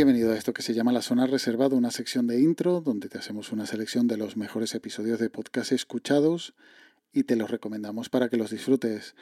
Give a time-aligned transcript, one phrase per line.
[0.00, 3.18] Bienvenido a esto que se llama La Zona Reservada, una sección de intro donde te
[3.18, 6.54] hacemos una selección de los mejores episodios de podcast escuchados
[7.12, 9.14] y te los recomendamos para que los disfrutes.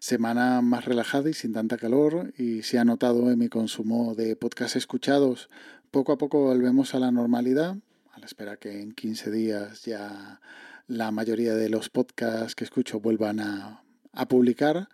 [0.00, 4.34] Semana más relajada y sin tanta calor y se ha notado en mi consumo de
[4.34, 5.50] podcast escuchados.
[5.92, 7.76] Poco a poco volvemos a la normalidad,
[8.10, 10.40] a la espera que en 15 días ya
[10.88, 14.88] la mayoría de los podcasts que escucho vuelvan a, a publicar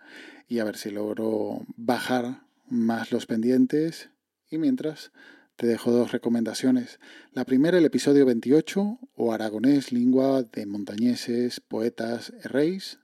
[0.47, 4.11] y a ver si logro bajar más los pendientes
[4.51, 5.11] y mientras
[5.55, 6.99] te dejo dos recomendaciones.
[7.31, 12.99] La primera, el episodio 28, o aragonés, lengua de montañeses, poetas reis,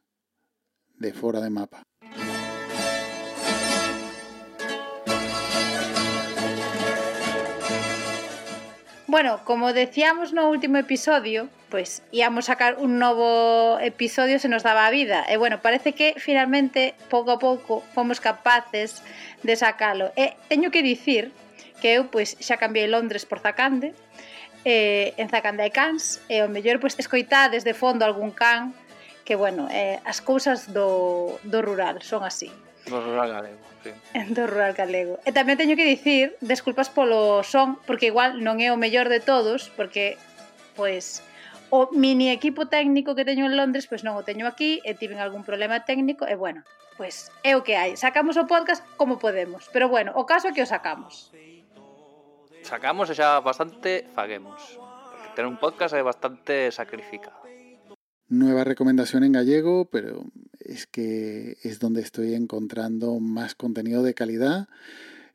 [0.99, 1.83] de Fora de Mapa.
[9.09, 14.83] Bueno, como decíamos no último episodio, pois íamos sacar un novo episodio se nos daba
[14.86, 15.23] a vida.
[15.31, 18.99] E bueno, parece que finalmente pouco a pouco fomos capaces
[19.47, 20.11] de sacalo.
[20.19, 21.31] E eh, teño que dicir
[21.80, 23.95] que eu pois xa cambiei Londres por Zacande,
[24.67, 28.75] eh, en Zacande hai cans, e o mellor pois escoitades de fondo algún can,
[29.23, 32.52] que bueno, eh, as cousas do, do rural son así.
[32.88, 33.91] Do rural galego, sí.
[34.33, 35.19] Do rural galego.
[35.27, 39.19] E tamén teño que dicir, desculpas polo son, porque igual non é o mellor de
[39.19, 40.16] todos, porque,
[40.80, 41.19] pois,
[41.69, 45.19] o mini equipo técnico que teño en Londres, pois non o teño aquí, e tiven
[45.19, 46.64] algún problema técnico, e bueno,
[46.95, 47.99] pois é o que hai.
[47.99, 51.30] Sacamos o podcast como podemos, pero bueno, o caso é que o sacamos.
[52.64, 54.80] Sacamos e xa bastante faguemos.
[54.80, 57.43] Porque ter un podcast é bastante sacrificado.
[58.27, 60.27] Nueva recomendación en gallego, pero
[60.67, 64.67] es que es donde estoy encontrando más contenido de calidad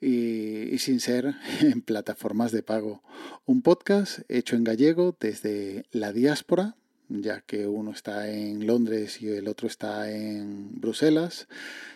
[0.01, 3.03] y, y, sin ser en plataformas de pago.
[3.47, 6.77] Un podcast hecho en gallego desde la diáspora,
[7.09, 11.49] ya que uno está en Londres y el otro está en Bruselas,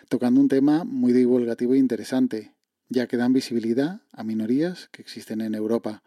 [0.09, 2.53] tocando un tema muy divulgativo e interesante,
[2.89, 6.03] ya que dan visibilidad a minorías que existen en Europa.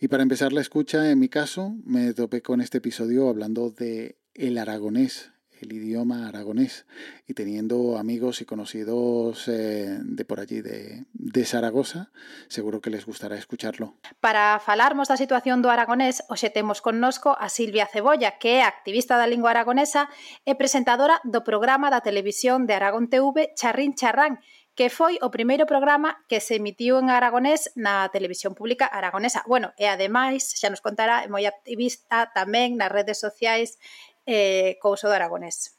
[0.00, 4.16] Y para empezar la escucha, en mi caso, me topé con este episodio hablando de
[4.34, 6.86] el aragonés, el idioma aragonés
[7.26, 12.10] y teniendo amigos y conocidos eh, de por allí, de, de, Zaragoza,
[12.48, 13.96] seguro que les gustará escucharlo.
[14.20, 19.16] Para falarmos da situación do aragonés, hoxe temos connosco a Silvia Cebolla, que é activista
[19.16, 20.08] da lingua aragonesa
[20.44, 24.38] e presentadora do programa da televisión de Aragón TV Charrín Charrán,
[24.76, 29.40] que foi o primeiro programa que se emitiu en aragonés na televisión pública aragonesa.
[29.48, 33.80] Bueno, e ademais, xa nos contará, é moi activista tamén nas redes sociais
[34.26, 35.78] eh, Couso do Aragonés.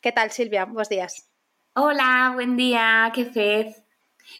[0.00, 0.64] Que tal, Silvia?
[0.66, 1.32] Bos días.
[1.74, 3.82] Hola, buen día, que fez.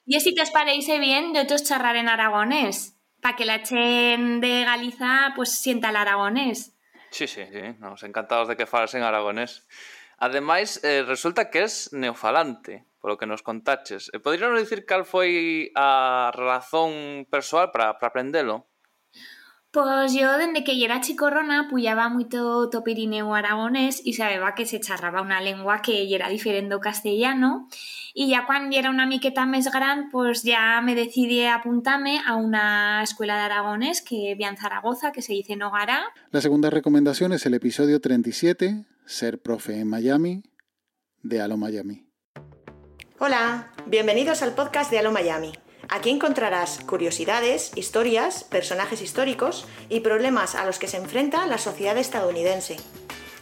[0.06, 4.64] E si te parece bien, de outros charrar en aragonés, para que la chen de
[4.64, 6.76] Galiza pues sienta el aragonés.
[7.10, 9.66] Sí, sí, sí, nos encantados de que falas en aragonés.
[10.18, 14.08] Ademais, eh, resulta que es neofalante, polo que nos contaches.
[14.12, 18.71] Eh, e poderíamos dicir cal foi a razón persoal para, para aprendelo?
[19.72, 24.84] Pois yo, dende que era chicorrona, puyaba moito to Pirineo aragonés e sabeba que se
[24.84, 27.72] charraba unha lengua que era diferente castellano
[28.12, 32.36] e ya cando era unha miqueta máis gran, pois ya me decidí a apuntame a
[32.36, 36.04] unha escuela de aragonés que vi en Zaragoza, que se dice Nogara.
[36.28, 40.44] La segunda recomendación es el episodio 37, Ser profe en Miami,
[41.24, 42.04] de Alo Miami.
[43.16, 45.61] Hola, bienvenidos al podcast de Alo Miami.
[45.94, 51.98] Aquí encontrarás curiosidades, historias, personajes históricos y problemas a los que se enfrenta la sociedad
[51.98, 52.78] estadounidense.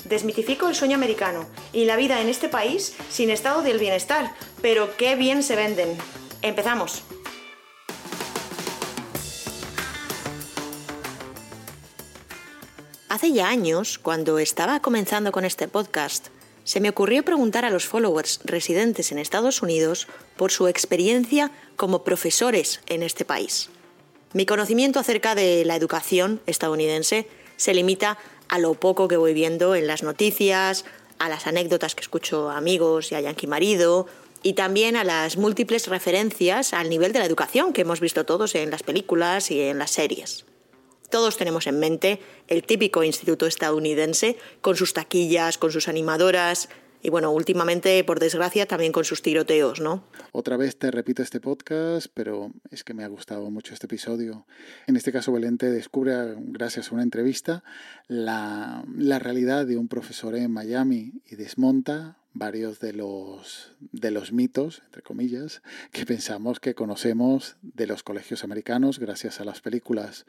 [0.05, 4.97] Desmitifico el sueño americano y la vida en este país sin estado del bienestar, pero
[4.97, 5.97] qué bien se venden.
[6.43, 7.05] Empezamos.
[13.08, 16.31] Hace ya años, cuando estaba comenzando con este podcast,
[16.70, 20.06] se me ocurrió preguntar a los followers residentes en Estados Unidos
[20.37, 23.70] por su experiencia como profesores en este país.
[24.34, 27.26] Mi conocimiento acerca de la educación estadounidense
[27.56, 28.19] se limita
[28.49, 30.84] a lo poco que voy viendo en las noticias,
[31.19, 34.06] a las anécdotas que escucho a amigos y a Yankee Marido,
[34.44, 38.55] y también a las múltiples referencias al nivel de la educación que hemos visto todos
[38.55, 40.44] en las películas y en las series.
[41.11, 46.69] Todos tenemos en mente el típico instituto estadounidense con sus taquillas, con sus animadoras,
[47.03, 50.05] y bueno, últimamente, por desgracia, también con sus tiroteos, ¿no?
[50.33, 54.47] Otra vez te repito este podcast, pero es que me ha gustado mucho este episodio.
[54.87, 57.65] En este caso, Belén te descubre, gracias a una entrevista,
[58.07, 64.32] la, la realidad de un profesor en Miami y desmonta varios de los, de los
[64.32, 65.62] mitos, entre comillas,
[65.93, 70.27] que pensamos que conocemos de los colegios americanos gracias a las películas.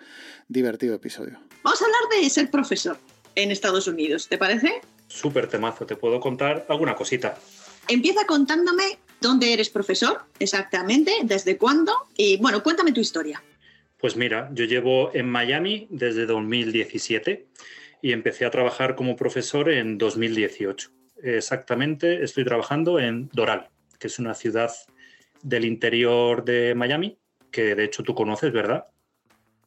[0.47, 1.39] Divertido episodio.
[1.63, 2.97] Vamos a hablar de ser profesor
[3.35, 4.81] en Estados Unidos, ¿te parece?
[5.07, 7.37] Súper temazo, te puedo contar alguna cosita.
[7.87, 13.43] Empieza contándome dónde eres profesor, exactamente, desde cuándo y bueno, cuéntame tu historia.
[13.97, 17.47] Pues mira, yo llevo en Miami desde 2017
[18.01, 20.89] y empecé a trabajar como profesor en 2018.
[21.23, 23.69] Exactamente, estoy trabajando en Doral,
[23.99, 24.71] que es una ciudad
[25.43, 27.17] del interior de Miami,
[27.51, 28.85] que de hecho tú conoces, ¿verdad?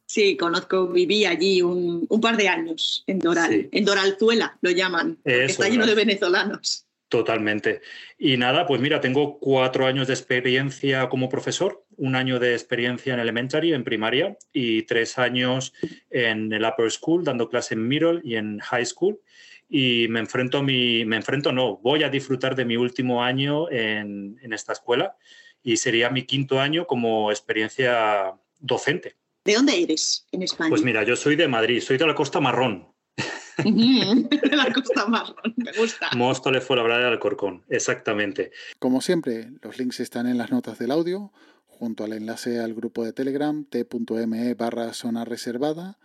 [0.07, 5.67] Sí, conozco, viví allí un, par de años en Doral, en Doralzuela lo llaman, está
[5.67, 6.85] lleno de venezolanos.
[7.07, 7.81] Totalmente.
[8.17, 13.13] Y nada, pues mira, tengo cuatro años de experiencia como profesor, un año de experiencia
[13.13, 15.71] en elementary, en primaria, y tres años
[16.09, 19.19] en el upper school, dando clase en middle y en high school.
[19.67, 24.37] Y me enfrento, mi, me enfrento, no, voy a disfrutar de mi último año en,
[24.41, 25.17] en esta escuela
[25.65, 29.17] y sería mi quinto año como experiencia docente.
[29.43, 30.69] ¿De dónde eres en España?
[30.69, 32.87] Pues mira, yo soy de Madrid, soy de la Costa Marrón.
[33.63, 36.09] de la Costa Marrón, me gusta.
[36.15, 38.51] Móstoles fue la verdad de Alcorcón, exactamente.
[38.77, 41.33] Como siempre, los links están en las notas del audio,
[41.65, 45.97] junto al enlace al grupo de Telegram t.me barra zona reservada.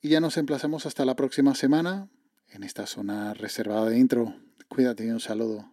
[0.00, 2.08] Y ya nos emplazamos hasta la próxima semana
[2.52, 4.34] en esta zona reservada de intro.
[4.68, 5.72] Cuídate y un saludo.